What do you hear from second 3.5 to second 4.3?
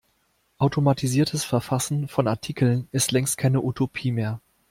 Utopie